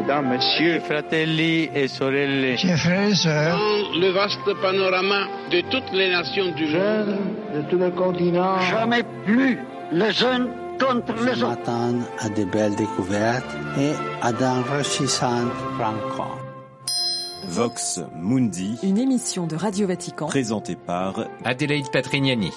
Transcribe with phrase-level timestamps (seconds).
[0.00, 5.92] Mesdames, Messieurs, fratelli et sorelle, chers frères et sœurs, dans le vaste panorama de toutes
[5.92, 7.18] les nations du monde,
[7.54, 9.58] de tous les continents, jamais plus
[9.92, 10.46] les uns
[10.78, 11.48] contre les autres.
[11.48, 13.92] M'attendre à de belles découvertes et
[14.22, 16.38] à d'enrichissantes rencontres.
[17.48, 22.52] Vox Mundi, une émission de Radio Vatican présentée par Adélaïde Patrignani.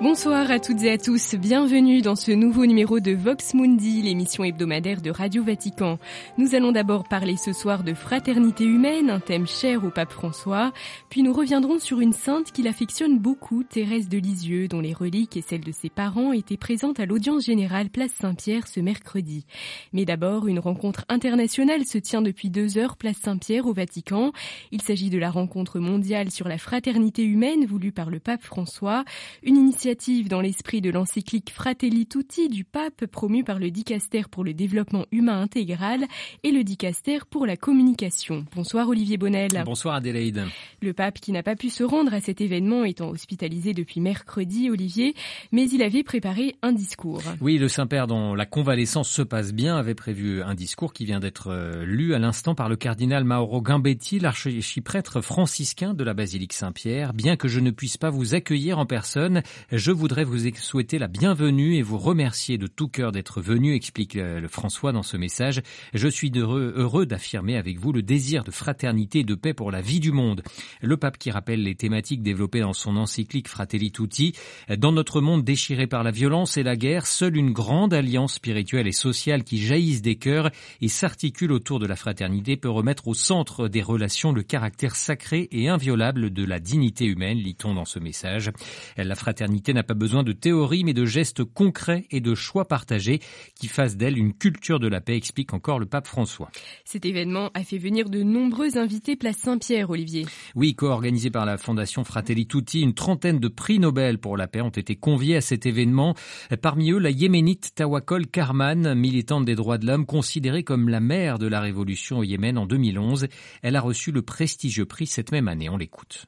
[0.00, 4.44] Bonsoir à toutes et à tous, bienvenue dans ce nouveau numéro de Vox Mundi, l'émission
[4.44, 5.98] hebdomadaire de Radio Vatican.
[6.38, 10.72] Nous allons d'abord parler ce soir de fraternité humaine, un thème cher au pape François,
[11.10, 15.36] puis nous reviendrons sur une sainte qu'il affectionne beaucoup, Thérèse de Lisieux, dont les reliques
[15.36, 19.46] et celles de ses parents étaient présentes à l'audience générale Place Saint-Pierre ce mercredi.
[19.92, 24.30] Mais d'abord, une rencontre internationale se tient depuis deux heures Place Saint-Pierre au Vatican.
[24.70, 29.04] Il s'agit de la rencontre mondiale sur la fraternité humaine voulue par le pape François,
[29.42, 29.87] une initiative
[30.28, 35.06] dans l'esprit de l'encyclique Fratelli Tutti du pape promu par le Dicaster pour le développement
[35.12, 36.04] humain intégral
[36.42, 38.44] et le Dicaster pour la communication.
[38.54, 39.48] Bonsoir Olivier Bonnel.
[39.64, 40.44] Bonsoir Adélaïde.
[40.82, 44.68] Le pape qui n'a pas pu se rendre à cet événement étant hospitalisé depuis mercredi,
[44.68, 45.14] Olivier,
[45.52, 47.22] mais il avait préparé un discours.
[47.40, 51.18] Oui, le Saint-Père dont la convalescence se passe bien avait prévu un discours qui vient
[51.18, 57.14] d'être lu à l'instant par le cardinal Mauro Gambetti, l'archiprêtre franciscain de la basilique Saint-Pierre.
[57.14, 59.42] Bien que je ne puisse pas vous accueillir en personne,
[59.78, 64.14] je voudrais vous souhaiter la bienvenue et vous remercier de tout cœur d'être venu, explique
[64.14, 65.62] le François dans ce message.
[65.94, 69.70] Je suis heureux, heureux d'affirmer avec vous le désir de fraternité et de paix pour
[69.70, 70.42] la vie du monde.
[70.82, 74.34] Le pape qui rappelle les thématiques développées dans son encyclique Fratelli Tutti.
[74.76, 78.88] Dans notre monde déchiré par la violence et la guerre, seule une grande alliance spirituelle
[78.88, 80.50] et sociale qui jaillisse des cœurs
[80.80, 85.48] et s'articule autour de la fraternité peut remettre au centre des relations le caractère sacré
[85.52, 88.50] et inviolable de la dignité humaine, lit-on dans ce message.
[88.96, 93.20] La fraternité n'a pas besoin de théorie, mais de gestes concrets et de choix partagés
[93.54, 96.50] qui fassent d'elle une culture de la paix, explique encore le pape François.
[96.84, 100.26] Cet événement a fait venir de nombreux invités place Saint-Pierre, Olivier.
[100.54, 104.60] Oui, co-organisé par la Fondation Fratelli Tutti, une trentaine de prix Nobel pour la paix
[104.60, 106.14] ont été conviés à cet événement.
[106.62, 111.38] Parmi eux, la yéménite Tawakol Karman, militante des droits de l'homme, considérée comme la mère
[111.38, 113.28] de la révolution au Yémen en 2011.
[113.62, 115.68] Elle a reçu le prestigieux prix cette même année.
[115.68, 116.26] On l'écoute.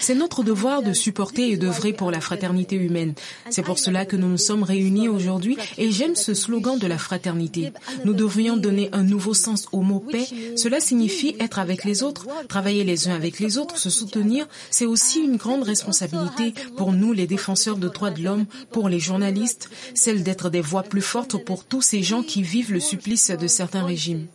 [0.00, 3.14] C'est notre devoir de supporter et d'œuvrer pour la fraternité humaine.
[3.50, 6.98] C'est pour cela que nous nous sommes réunis aujourd'hui et j'aime ce slogan de la
[6.98, 7.72] fraternité.
[8.04, 10.26] Nous devrions donner un nouveau sens au mot paix.
[10.56, 14.46] Cela signifie être avec les autres, travailler les uns avec les autres, se soutenir.
[14.70, 19.00] C'est aussi une grande responsabilité pour nous, les défenseurs de droits de l'homme, pour les
[19.00, 23.30] journalistes, celle d'être des voix plus fortes pour tous ces gens qui vivent le supplice
[23.30, 24.26] de certains régimes.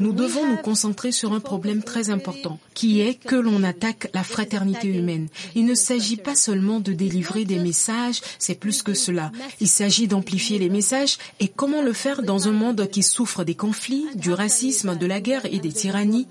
[0.00, 4.22] Nous devons nous concentrer sur un problème très important, qui est que l'on attaque la
[4.22, 5.28] fraternité humaine.
[5.56, 9.32] Il ne s'agit pas seulement de délivrer des messages, c'est plus que cela.
[9.60, 13.56] Il s'agit d'amplifier les messages et comment le faire dans un monde qui souffre des
[13.56, 16.28] conflits, du racisme, de la guerre et des tyrannies.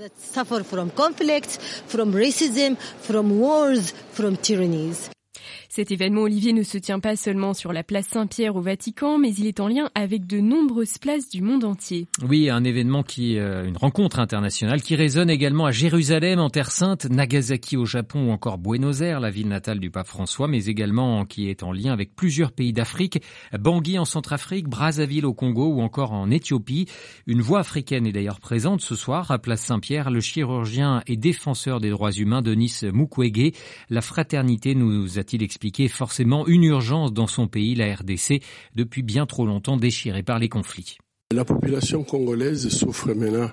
[5.76, 9.34] Cet événement, Olivier, ne se tient pas seulement sur la place Saint-Pierre au Vatican, mais
[9.34, 12.06] il est en lien avec de nombreuses places du monde entier.
[12.30, 16.70] Oui, un événement qui, euh, une rencontre internationale qui résonne également à Jérusalem, en Terre
[16.70, 20.66] Sainte, Nagasaki au Japon ou encore Buenos Aires, la ville natale du pape François, mais
[20.66, 23.24] également qui est en lien avec plusieurs pays d'Afrique,
[23.60, 26.86] Bangui en Centrafrique, Brazzaville au Congo ou encore en Éthiopie.
[27.26, 31.80] Une voix africaine est d'ailleurs présente ce soir à Place Saint-Pierre, le chirurgien et défenseur
[31.80, 33.54] des droits humains Denis Mukwege.
[33.90, 38.42] La fraternité, nous a-t-il expliqué, forcément une urgence dans son pays, la RDC,
[38.76, 40.98] depuis bien trop longtemps déchirée par les conflits.
[41.32, 43.50] La population congolaise souffre maintenant,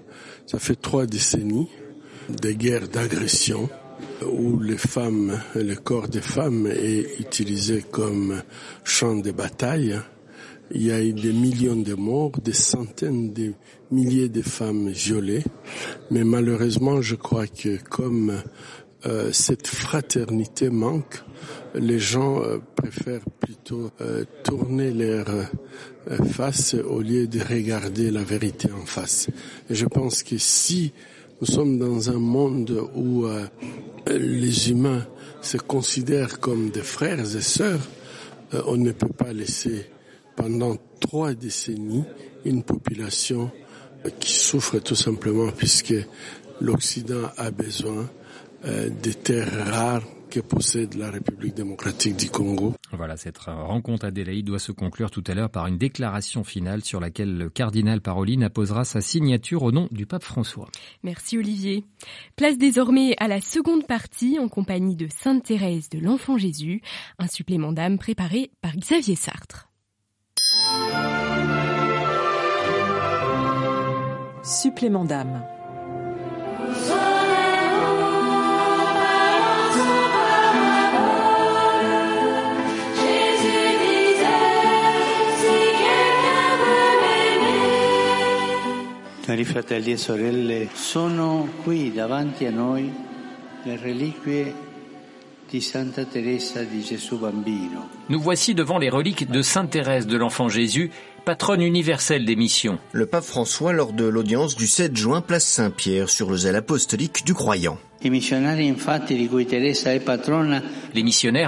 [0.47, 1.69] ça fait trois décennies,
[2.29, 3.69] des guerres d'agression
[4.27, 8.43] où les femmes, le corps des femmes est utilisé comme
[8.85, 9.99] champ de bataille.
[10.73, 13.55] Il y a eu des millions de morts, des centaines de
[13.91, 15.43] milliers de femmes violées.
[16.11, 18.43] Mais malheureusement, je crois que comme
[19.07, 21.23] euh, cette fraternité manque,
[21.75, 25.27] les gens euh, préfèrent plutôt euh, tourner leur
[26.33, 29.29] face au lieu de regarder la vérité en face.
[29.69, 30.93] Je pense que si
[31.41, 33.27] nous sommes dans un monde où
[34.07, 35.07] les humains
[35.41, 37.81] se considèrent comme des frères et sœurs,
[38.67, 39.87] on ne peut pas laisser
[40.37, 42.05] pendant trois décennies
[42.45, 43.51] une population
[44.19, 45.95] qui souffre tout simplement puisque
[46.61, 48.11] l'Occident a besoin
[48.65, 52.75] des terres rares que possède la République démocratique du Congo.
[52.93, 57.01] Voilà, cette rencontre Adélaïde doit se conclure tout à l'heure par une déclaration finale sur
[57.01, 60.69] laquelle le cardinal Parolin apposera sa signature au nom du pape François.
[61.03, 61.85] Merci Olivier.
[62.37, 66.81] Place désormais à la seconde partie en compagnie de Sainte Thérèse de l'Enfant Jésus,
[67.19, 69.69] un supplément d'âme préparé par Xavier Sartre.
[74.43, 75.43] Supplément d'âme.
[89.51, 92.89] Fratelli e sorelle, sono qui davanti a noi
[93.65, 94.55] le reliquie
[95.49, 98.00] di Santa Teresa di Gesù Bambino.
[98.11, 100.91] Nous voici devant les reliques de Sainte Thérèse de l'Enfant Jésus,
[101.25, 102.81] patronne universelle des missions.
[102.91, 107.25] Le pape François lors de l'audience du 7 juin place Saint-Pierre sur le zèle apostolique
[107.25, 107.79] du croyant.
[108.03, 108.59] Les missionnaires,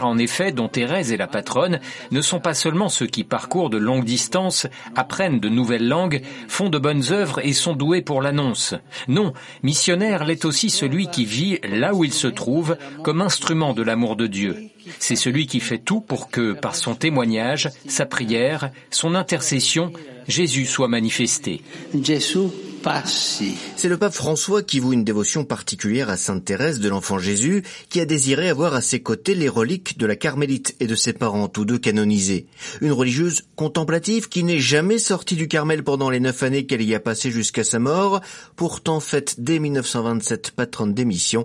[0.06, 1.80] en effet, dont Thérèse est la patronne,
[2.12, 6.68] ne sont pas seulement ceux qui parcourent de longues distances, apprennent de nouvelles langues, font
[6.68, 8.76] de bonnes œuvres et sont doués pour l'annonce.
[9.08, 9.32] Non,
[9.64, 14.14] missionnaire l'est aussi celui qui vit là où il se trouve comme instrument de l'amour
[14.14, 14.70] de Dieu.
[14.98, 19.92] C'est celui qui fait tout pour que, par son témoignage, sa prière, son intercession,
[20.28, 21.62] Jésus soit manifesté.
[23.76, 27.62] C'est le pape François qui voue une dévotion particulière à Sainte Thérèse de l'Enfant Jésus,
[27.88, 31.12] qui a désiré avoir à ses côtés les reliques de la Carmélite et de ses
[31.12, 32.46] parents, tous deux canonisés.
[32.80, 36.94] Une religieuse contemplative qui n'est jamais sortie du Carmel pendant les neuf années qu'elle y
[36.94, 38.20] a passées jusqu'à sa mort,
[38.56, 41.44] pourtant faite dès 1927 patronne d'émission.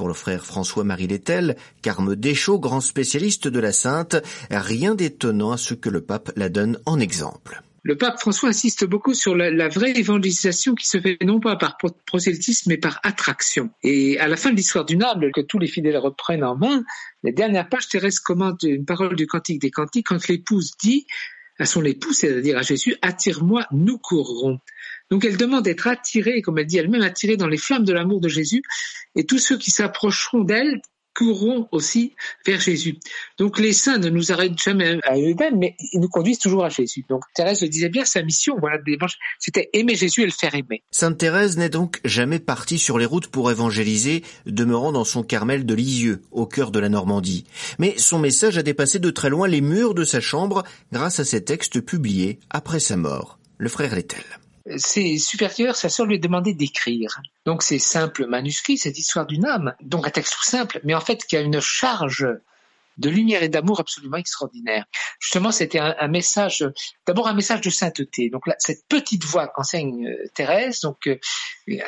[0.00, 4.16] Pour le frère François-Marie Lettel, Carme Deschaux, grand spécialiste de la sainte,
[4.50, 7.60] rien d'étonnant à ce que le pape la donne en exemple.
[7.82, 11.56] Le pape François insiste beaucoup sur la, la, vraie évangélisation qui se fait non pas
[11.56, 11.76] par
[12.06, 13.68] prosélytisme mais par attraction.
[13.82, 16.82] Et à la fin de l'histoire du Nable, que tous les fidèles reprennent en main,
[17.22, 21.06] les dernières pages, Thérèse commente une parole du Cantique des Cantiques quand l'épouse dit
[21.58, 24.60] à son époux, c'est-à-dire à Jésus, attire-moi, nous courrons.
[25.10, 28.20] Donc elle demande d'être attirée, comme elle dit elle-même, attirée dans les flammes de l'amour
[28.20, 28.62] de Jésus,
[29.16, 30.80] et tous ceux qui s'approcheront d'elle
[31.14, 32.14] courront aussi
[32.46, 32.98] vers Jésus.
[33.38, 36.68] Donc les saints ne nous arrêtent jamais à eux-mêmes, mais ils nous conduisent toujours à
[36.68, 37.04] Jésus.
[37.08, 38.78] Donc Thérèse le disait bien, sa mission, voilà,
[39.38, 40.82] c'était aimer Jésus et le faire aimer.
[40.90, 45.66] Sainte Thérèse n'est donc jamais partie sur les routes pour évangéliser, demeurant dans son Carmel
[45.66, 47.44] de Lisieux, au cœur de la Normandie.
[47.78, 50.62] Mais son message a dépassé de très loin les murs de sa chambre
[50.92, 53.38] grâce à ses textes publiés après sa mort.
[53.58, 54.24] Le frère Lettel
[54.76, 57.20] ses supérieurs, sa sœur lui a demandé d'écrire.
[57.46, 61.00] Donc ces simples manuscrits, cette histoire d'une âme, donc un texte tout simple, mais en
[61.00, 62.26] fait qui a une charge
[63.00, 64.84] de lumière et d'amour absolument extraordinaire.
[65.18, 66.64] Justement, c'était un, message,
[67.06, 68.28] d'abord un message de sainteté.
[68.28, 71.16] Donc là, cette petite voix qu'enseigne euh, Thérèse, donc euh,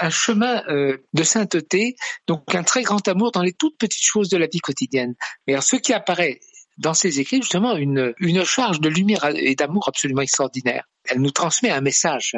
[0.01, 1.97] un chemin euh, de sainteté,
[2.27, 5.15] donc un très grand amour dans les toutes petites choses de la vie quotidienne.
[5.47, 6.41] Mais alors, ce qui apparaît
[6.83, 10.85] dans ses écrits, justement, une, une charge de lumière et d'amour absolument extraordinaire.
[11.05, 12.37] Elle nous transmet un message,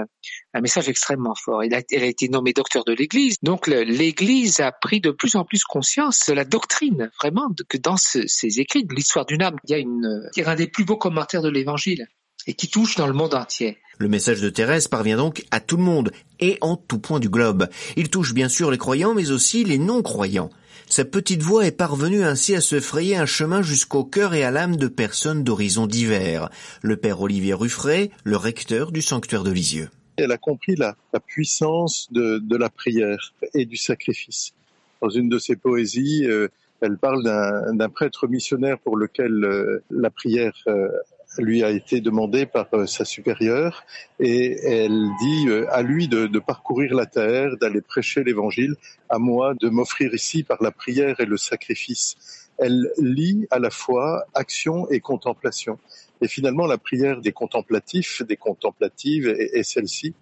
[0.54, 1.62] un message extrêmement fort.
[1.62, 5.64] Elle a, été nommée docteur de l'Église, donc l'Église a pris de plus en plus
[5.64, 9.78] conscience de la doctrine, vraiment, que dans ses écrits, l'histoire d'une âme, il y a
[9.78, 12.06] il y a un des plus beaux commentaires de l'Évangile
[12.46, 13.78] et qui touche dans le monde entier.
[13.98, 17.28] Le message de Thérèse parvient donc à tout le monde et en tout point du
[17.28, 17.68] globe.
[17.96, 20.50] Il touche bien sûr les croyants, mais aussi les non-croyants.
[20.88, 24.50] Sa petite voix est parvenue ainsi à se frayer un chemin jusqu'au cœur et à
[24.50, 26.50] l'âme de personnes d'horizons divers.
[26.82, 29.88] Le père Olivier Ruffray, le recteur du sanctuaire de Lisieux.
[30.16, 34.52] Elle a compris la, puissance de, de, la prière et du sacrifice.
[35.02, 36.48] Dans une de ses poésies, euh,
[36.80, 40.88] elle parle d'un prêtre missionnaire pour lequel euh, la prière euh,
[41.38, 43.84] lui a été demandé par euh, sa supérieure
[44.20, 48.76] et elle dit euh, à lui de, de parcourir la terre, d'aller prêcher l'évangile,
[49.08, 52.48] à moi de m'offrir ici par la prière et le sacrifice.
[52.58, 55.78] Elle lie à la fois action et contemplation.
[56.20, 60.14] Et finalement, la prière des contemplatifs, des contemplatives est celle-ci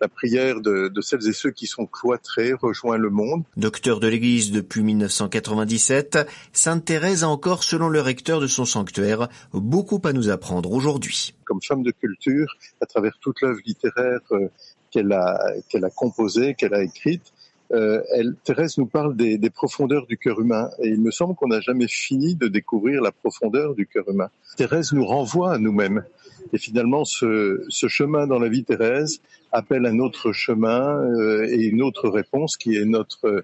[0.00, 3.44] la prière de, de, celles et ceux qui sont cloîtrés rejoint le monde.
[3.56, 6.18] Docteur de l'Église depuis 1997,
[6.52, 11.34] Sainte Thérèse a encore, selon le recteur de son sanctuaire, beaucoup à nous apprendre aujourd'hui.
[11.44, 14.48] Comme femme de culture, à travers toute l'œuvre littéraire euh,
[14.90, 15.38] qu'elle a,
[15.68, 17.32] qu'elle a composée, qu'elle a écrite,
[17.72, 21.34] euh, elle, Thérèse nous parle des, des profondeurs du cœur humain et il me semble
[21.34, 24.28] qu'on n'a jamais fini de découvrir la profondeur du cœur humain.
[24.56, 26.04] Thérèse nous renvoie à nous-mêmes
[26.52, 29.20] et finalement ce, ce, chemin dans la vie Thérèse
[29.52, 33.42] appelle un autre chemin euh, et une autre réponse qui est notre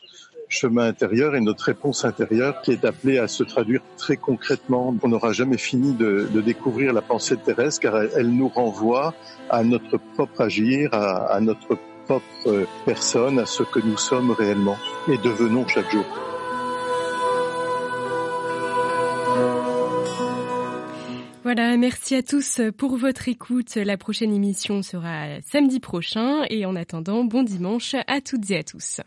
[0.49, 4.95] chemin intérieur et notre réponse intérieure qui est appelée à se traduire très concrètement.
[5.03, 9.15] On n'aura jamais fini de, de, découvrir la pensée de Thérèse car elle, nous renvoie
[9.49, 14.77] à notre propre agir, à, à notre propre personne, à ce que nous sommes réellement
[15.09, 16.32] et devenons chaque jour.
[21.55, 23.75] Voilà, merci à tous pour votre écoute.
[23.75, 28.63] La prochaine émission sera samedi prochain et en attendant, bon dimanche à toutes et à
[28.63, 29.01] tous.